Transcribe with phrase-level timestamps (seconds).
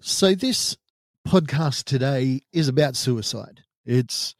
[0.00, 0.76] So, this
[1.26, 3.64] podcast today is about suicide.
[3.84, 4.36] It's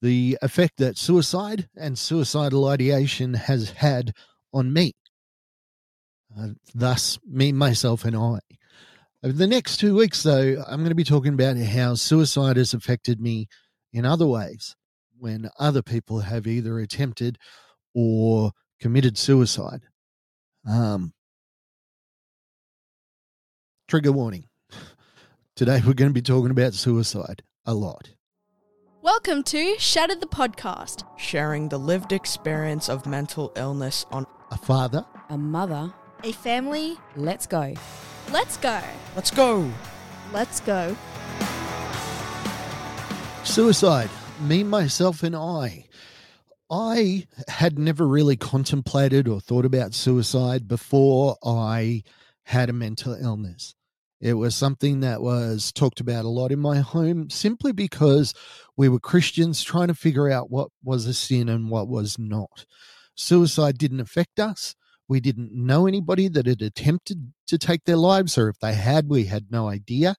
[0.00, 4.12] the effect that suicide and suicidal ideation has had
[4.52, 4.94] on me.
[6.36, 8.40] Uh, thus, me, myself, and I.
[9.22, 12.74] Over the next two weeks, though, I'm going to be talking about how suicide has
[12.74, 13.46] affected me
[13.92, 14.74] in other ways
[15.16, 17.38] when other people have either attempted
[17.94, 19.82] or committed suicide.
[20.68, 21.12] Um,
[23.86, 24.48] trigger warning.
[25.62, 28.10] Today, we're going to be talking about suicide a lot.
[29.00, 31.04] Welcome to Shattered the Podcast.
[31.16, 35.94] sharing the lived experience of mental illness on A father, a mother.
[36.24, 36.96] A family.
[37.14, 37.74] Let's go.
[38.32, 38.82] Let's go.
[39.14, 39.70] Let's go.
[40.32, 40.96] Let's go.
[43.44, 45.86] suicide, me, myself, and I.
[46.72, 52.02] I had never really contemplated or thought about suicide before I
[52.42, 53.76] had a mental illness.
[54.22, 58.32] It was something that was talked about a lot in my home simply because
[58.76, 62.64] we were Christians trying to figure out what was a sin and what was not.
[63.16, 64.76] Suicide didn't affect us.
[65.08, 69.08] We didn't know anybody that had attempted to take their lives, or if they had,
[69.08, 70.14] we had no idea.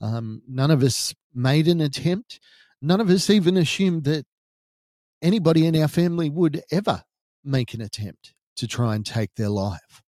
[0.00, 2.40] Um, none of us made an attempt.
[2.80, 4.24] None of us even assumed that
[5.20, 7.04] anybody in our family would ever
[7.44, 10.02] make an attempt to try and take their life.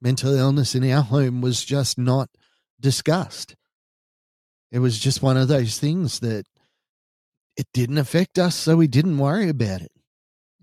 [0.00, 2.30] Mental illness in our home was just not
[2.84, 3.56] discussed.
[4.70, 6.44] It was just one of those things that
[7.56, 9.90] it didn't affect us, so we didn't worry about it.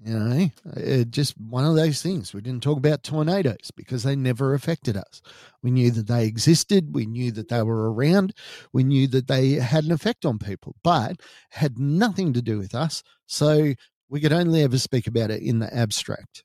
[0.04, 2.34] You know, it just one of those things.
[2.34, 5.22] We didn't talk about tornadoes because they never affected us.
[5.64, 6.94] We knew that they existed.
[6.94, 8.34] We knew that they were around.
[8.72, 12.76] We knew that they had an effect on people, but had nothing to do with
[12.76, 13.04] us.
[13.26, 13.74] So
[14.10, 16.44] we could only ever speak about it in the abstract.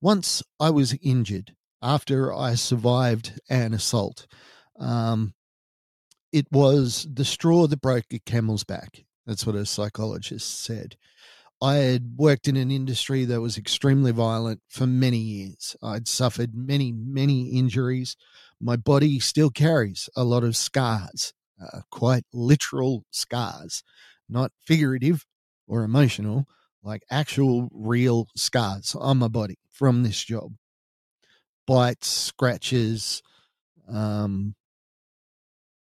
[0.00, 4.26] Once I was injured after I survived an assault.
[4.78, 5.34] Um,
[6.32, 9.04] it was the straw that broke a camel's back.
[9.26, 10.96] That's what a psychologist said.
[11.62, 15.74] I had worked in an industry that was extremely violent for many years.
[15.82, 18.16] I'd suffered many, many injuries.
[18.60, 23.82] My body still carries a lot of scars, uh, quite literal scars,
[24.28, 25.24] not figurative
[25.66, 26.46] or emotional,
[26.82, 30.52] like actual real scars on my body from this job.
[31.66, 33.22] Bites, scratches,
[33.88, 34.54] um,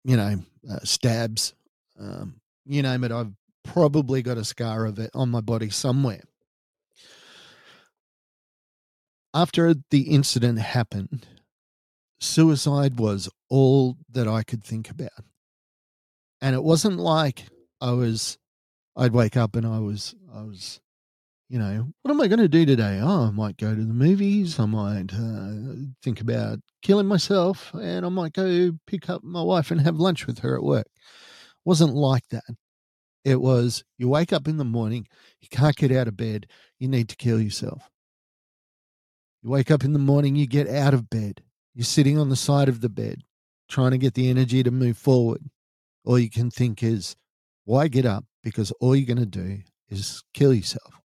[0.04, 0.40] you know,
[0.70, 1.54] uh, stabs,
[1.98, 3.12] um, you name it.
[3.12, 3.32] I've
[3.64, 6.22] probably got a scar of it on my body somewhere.
[9.34, 11.26] After the incident happened,
[12.20, 15.10] suicide was all that I could think about.
[16.40, 17.44] And it wasn't like
[17.80, 18.38] I was,
[18.96, 20.80] I'd wake up and I was, I was,
[21.48, 23.00] you know, what am I going to do today?
[23.02, 24.60] Oh, I might go to the movies.
[24.60, 29.70] I might uh, think about killing myself and I might go pick up my wife
[29.70, 30.86] and have lunch with her at work.
[30.86, 32.44] It wasn't like that.
[33.24, 35.06] It was you wake up in the morning,
[35.40, 36.46] you can't get out of bed,
[36.78, 37.90] you need to kill yourself.
[39.42, 41.42] You wake up in the morning, you get out of bed,
[41.74, 43.22] you're sitting on the side of the bed,
[43.68, 45.42] trying to get the energy to move forward.
[46.04, 47.16] All you can think is,
[47.64, 48.24] why get up?
[48.42, 49.60] Because all you're going to do
[49.90, 50.98] is kill yourself.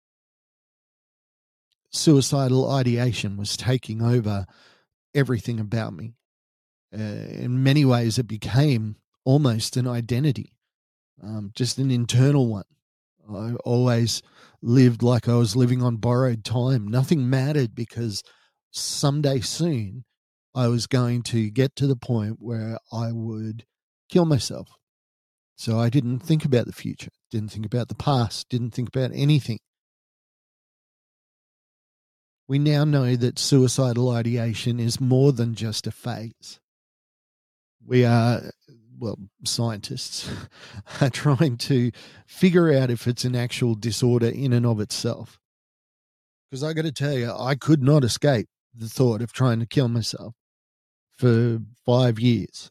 [1.93, 4.47] Suicidal ideation was taking over
[5.15, 6.15] everything about me.
[6.95, 10.57] Uh, in many ways, it became almost an identity
[11.23, 12.65] um, just an internal one.
[13.33, 14.23] I always
[14.61, 16.89] lived like I was living on borrowed time.
[16.89, 18.23] Nothing mattered because
[18.71, 20.05] someday soon
[20.55, 23.65] I was going to get to the point where I would
[24.09, 24.69] kill myself.
[25.57, 29.13] So I didn't think about the future, didn't think about the past, didn't think about
[29.15, 29.61] anything.
[32.49, 36.61] We now know that suicidal ideation is more than just a phase.
[37.85, 38.43] We are
[38.99, 40.31] well, scientists
[41.01, 41.91] are trying to
[42.27, 45.41] figure out if it's an actual disorder in and of itself.
[46.51, 49.67] Because I got to tell you, I could not escape the thought of trying to
[49.67, 50.35] kill myself
[51.11, 52.71] for five years.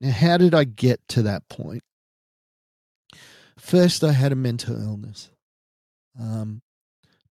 [0.00, 1.82] Now, how did I get to that point?
[3.58, 5.30] First, I had a mental illness.
[6.18, 6.62] Um,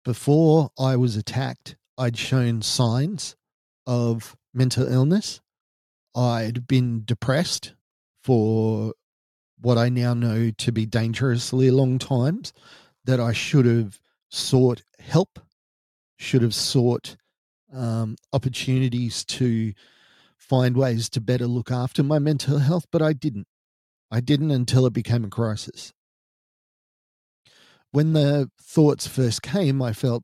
[0.05, 3.37] before I was attacked, I'd shown signs
[3.87, 5.41] of mental illness.
[6.15, 7.75] I'd been depressed
[8.23, 8.95] for
[9.61, 12.53] what I now know to be dangerously long times,
[13.05, 15.41] that I should have sought help,
[16.17, 17.17] should have sought
[17.73, 19.73] um, opportunities to
[20.37, 23.47] find ways to better look after my mental health, but I didn't.
[24.11, 25.93] I didn't until it became a crisis.
[27.93, 30.23] When the thoughts first came, I felt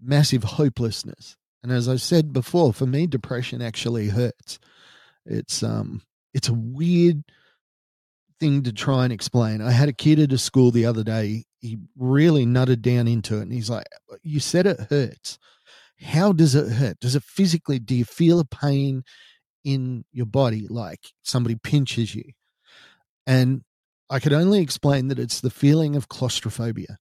[0.00, 4.58] massive hopelessness And as I said before, for me, depression actually hurts.
[5.26, 6.02] It's um
[6.34, 7.24] it's a weird
[8.38, 9.60] thing to try and explain.
[9.60, 11.44] I had a kid at a school the other day.
[11.60, 13.86] He really nutted down into it and he's like,
[14.22, 15.38] You said it hurts.
[16.00, 17.00] How does it hurt?
[17.00, 19.04] Does it physically do you feel a pain
[19.64, 22.24] in your body like somebody pinches you?
[23.26, 23.62] And
[24.10, 26.98] I could only explain that it's the feeling of claustrophobia.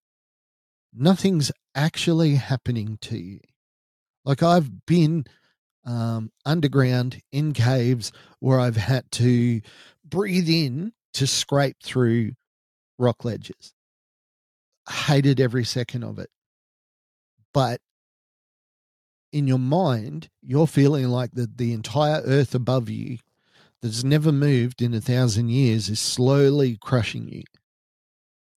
[0.94, 3.40] Nothing's actually happening to you.
[4.26, 5.26] Like I've been
[5.86, 9.62] um, underground in caves where I've had to
[10.06, 12.34] breathe in to scrape through
[13.00, 13.74] rock ledges.
[14.88, 16.30] Hated every second of it.
[17.54, 17.82] But
[19.32, 23.18] in your mind, you're feeling like the entire earth above you
[23.82, 27.44] that's never moved in a thousand years is slowly crushing you.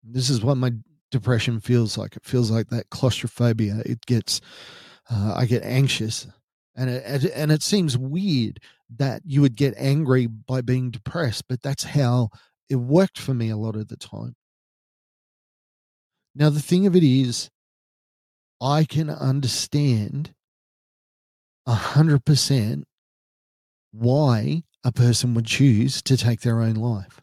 [0.04, 0.74] This is what my
[1.12, 2.16] depression feels like.
[2.16, 3.82] It feels like that claustrophobia.
[3.86, 4.42] It gets,
[5.10, 6.28] uh, I get anxious,
[6.76, 8.60] and it and it seems weird
[8.98, 12.30] that you would get angry by being depressed, but that's how
[12.70, 14.36] it worked for me a lot of the time.
[16.36, 17.50] Now the thing of it is,
[18.62, 20.34] I can understand
[21.66, 22.86] a hundred percent
[23.92, 27.22] why a person would choose to take their own life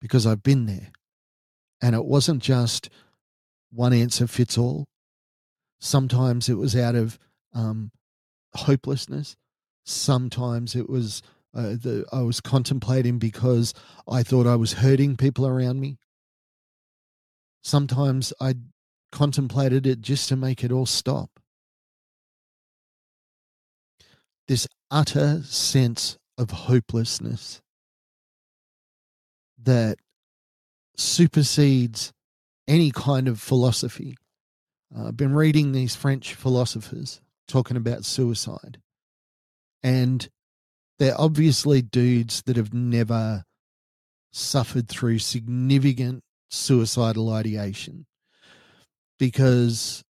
[0.00, 0.90] because I've been there.
[1.82, 2.90] And it wasn't just
[3.72, 4.86] one answer fits all.
[5.78, 7.18] Sometimes it was out of
[7.54, 7.90] um,
[8.54, 9.36] hopelessness.
[9.84, 11.22] Sometimes it was
[11.54, 13.72] uh, the, I was contemplating because
[14.08, 15.98] I thought I was hurting people around me.
[17.62, 18.54] Sometimes I
[19.10, 21.30] contemplated it just to make it all stop.
[24.48, 27.60] This utter sense of hopelessness
[29.62, 29.98] that
[30.96, 32.14] supersedes
[32.66, 34.16] any kind of philosophy.
[34.96, 38.78] Uh, I've been reading these French philosophers talking about suicide,
[39.82, 40.26] and
[40.98, 43.44] they're obviously dudes that have never
[44.32, 48.06] suffered through significant suicidal ideation
[49.18, 50.02] because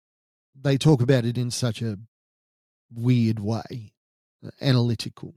[0.55, 1.97] they talk about it in such a
[2.93, 3.95] weird way,
[4.61, 5.35] analytical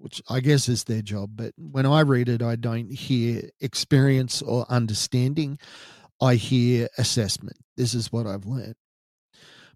[0.00, 1.32] which I guess is their job.
[1.34, 5.58] But when I read it, I don't hear experience or understanding.
[6.20, 7.58] I hear assessment.
[7.76, 8.76] This is what I've learned.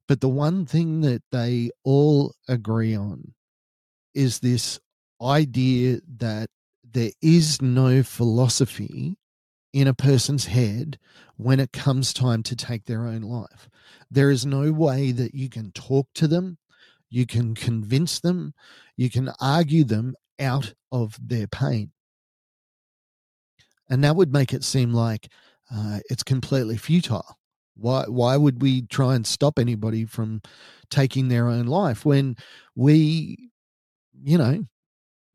[0.09, 3.35] But the one thing that they all agree on
[4.15, 4.81] is this
[5.23, 6.49] idea that
[6.82, 9.17] there is no philosophy
[9.73, 10.99] in a person's head
[11.37, 13.69] when it comes time to take their own life.
[14.11, 16.59] There is no way that you can talk to them
[17.15, 18.53] you can convince them,
[18.97, 21.93] you can argue them out of their pain.
[23.89, 25.29] And that would make it seem like
[25.73, 27.39] uh, it's completely futile.
[27.77, 30.43] Why, why would we try and stop anybody from
[30.91, 32.35] taking their own life when
[32.75, 33.51] we,
[34.21, 34.65] you know,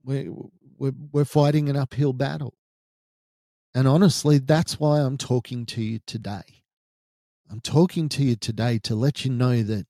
[0.03, 0.33] we're,
[0.77, 2.55] we're, we're fighting an uphill battle?
[3.73, 6.43] And honestly, that's why I'm talking to you today.
[7.49, 9.87] I'm talking to you today to let you know that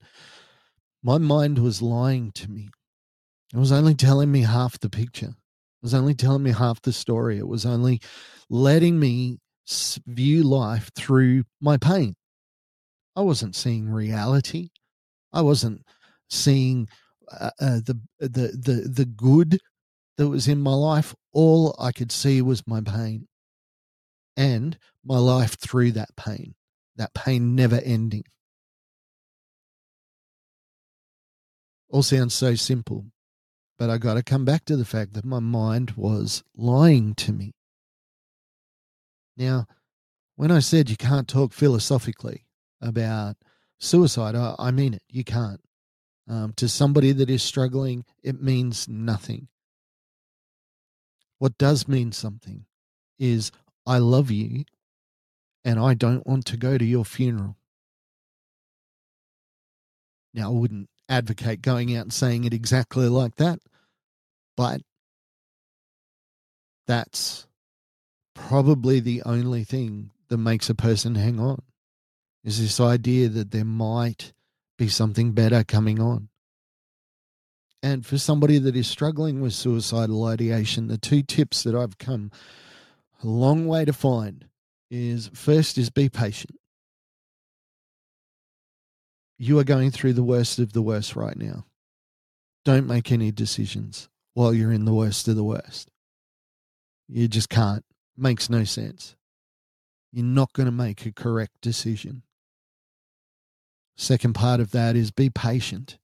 [1.04, 2.70] my mind was lying to me.
[3.54, 5.28] It was only telling me half the picture.
[5.28, 7.38] It was only telling me half the story.
[7.38, 8.02] It was only
[8.50, 9.40] letting me
[10.08, 12.16] view life through my pain.
[13.16, 14.70] I wasn't seeing reality.
[15.34, 15.84] I wasn't
[16.30, 16.88] seeing
[17.32, 19.60] uh, uh, the the the the good
[20.18, 21.16] that was in my life.
[21.34, 23.28] All I could see was my pain,
[24.38, 26.56] and my life through that pain.
[26.98, 28.24] That pain never ending.
[31.90, 33.06] All sounds so simple,
[33.78, 37.34] but I got to come back to the fact that my mind was lying to
[37.34, 37.54] me.
[39.36, 39.66] Now,
[40.36, 42.46] when I said you can't talk philosophically
[42.82, 43.38] about
[43.80, 45.04] suicide, I, I mean it.
[45.10, 45.62] You can't.
[46.28, 49.48] Um, to somebody that is struggling, it means nothing.
[51.40, 52.66] What does mean something
[53.18, 53.52] is
[53.88, 54.66] I love you
[55.66, 57.58] and I don't want to go to your funeral.
[60.34, 63.60] Now, I wouldn't advocate going out and saying it exactly like that.
[64.56, 64.82] But
[66.88, 67.48] that's
[68.36, 71.62] probably the only thing that makes a person hang on
[72.44, 74.34] is this idea that there might
[74.78, 76.30] be something better coming on.
[77.82, 82.32] And for somebody that is struggling with suicidal ideation, the two tips that I've come
[83.24, 84.46] a long way to find
[84.92, 86.59] is first is be patient
[89.40, 91.66] you are going through the worst of the worst right now.
[92.66, 95.90] Don't make any decisions while you're in the worst of the worst.
[97.08, 97.86] You just can't.
[98.18, 99.16] Makes no sense.
[100.12, 102.24] You're not going to make a correct decision.
[103.96, 105.98] Second part of that is be patient.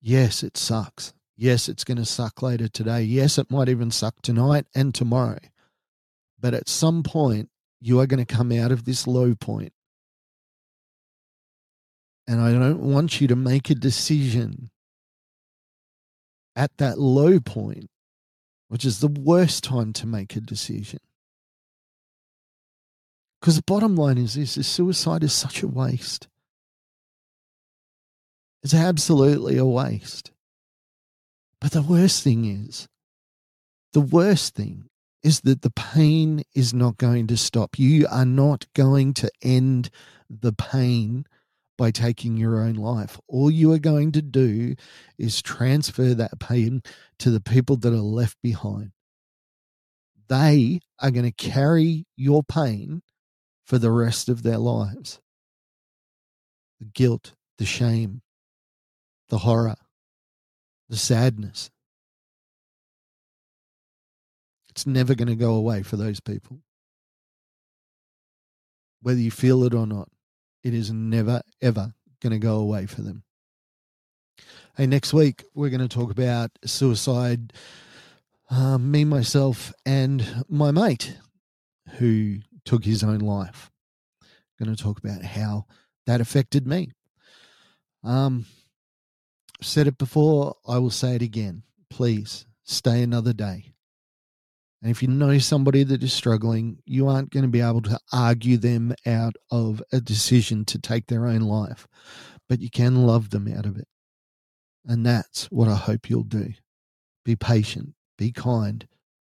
[0.00, 1.12] Yes, it sucks.
[1.36, 3.02] Yes, it's going to suck later today.
[3.02, 5.38] Yes, it might even suck tonight and tomorrow.
[6.40, 9.72] But at some point, you are going to come out of this low point.
[12.32, 14.70] And I don't want you to make a decision
[16.56, 17.90] at that low point,
[18.68, 21.00] which is the worst time to make a decision.
[23.38, 26.28] Because the bottom line is this is suicide is such a waste.
[28.62, 30.32] It's absolutely a waste.
[31.60, 32.88] But the worst thing is,
[33.92, 34.88] the worst thing
[35.22, 37.78] is that the pain is not going to stop.
[37.78, 39.90] You are not going to end
[40.30, 41.26] the pain
[41.82, 43.18] by taking your own life.
[43.26, 44.76] All you are going to do
[45.18, 46.80] is transfer that pain
[47.18, 48.92] to the people that are left behind.
[50.28, 53.02] They are going to carry your pain
[53.66, 55.18] for the rest of their lives.
[56.78, 58.22] The guilt, the shame,
[59.28, 59.74] the horror,
[60.88, 61.68] the sadness.
[64.68, 66.60] It's never going to go away for those people.
[69.00, 70.11] Whether you feel it or not,
[70.62, 73.24] it is never, ever going to go away for them.
[74.76, 77.52] Hey, next week, we're going to talk about suicide.
[78.50, 81.16] Uh, me, myself, and my mate
[81.98, 83.70] who took his own life.
[84.58, 85.66] Going to talk about how
[86.06, 86.92] that affected me.
[88.04, 88.46] Um,
[89.60, 91.62] said it before, I will say it again.
[91.90, 93.72] Please stay another day.
[94.82, 98.00] And if you know somebody that is struggling, you aren't going to be able to
[98.12, 101.86] argue them out of a decision to take their own life,
[102.48, 103.86] but you can love them out of it.
[104.84, 106.54] And that's what I hope you'll do.
[107.24, 108.88] Be patient, be kind,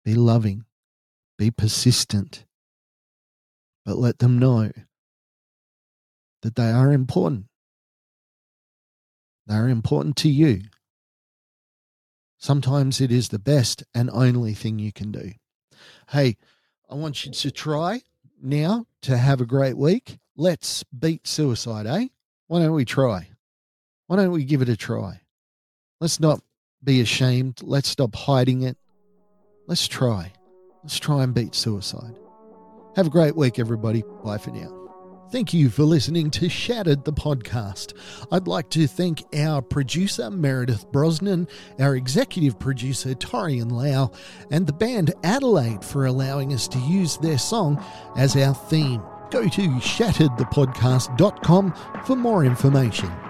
[0.05, 0.65] be loving,
[1.39, 2.45] be persistent,
[3.85, 4.71] but let them know
[6.43, 7.45] that they are important.
[9.47, 10.61] They are important to you.
[12.39, 15.33] Sometimes it is the best and only thing you can do.
[16.09, 16.37] Hey,
[16.89, 18.01] I want you to try
[18.41, 20.17] now to have a great week.
[20.37, 22.07] Let's beat suicide, eh?
[22.47, 23.27] Why don't we try?
[24.07, 25.19] Why don't we give it a try?
[25.99, 26.41] Let's not
[26.81, 27.59] be ashamed.
[27.61, 28.77] Let's stop hiding it.
[29.67, 30.31] Let's try.
[30.81, 32.17] Let's try and beat suicide.
[32.95, 34.03] Have a great week, everybody.
[34.23, 34.88] Bye for now.
[35.31, 37.93] Thank you for listening to Shattered the podcast.
[38.31, 41.47] I'd like to thank our producer, Meredith Brosnan,
[41.79, 44.09] our executive producer, Torian Lau,
[44.49, 47.79] and the band Adelaide for allowing us to use their song
[48.17, 49.03] as our theme.
[49.29, 51.73] Go to shatteredthepodcast.com
[52.05, 53.28] for more information.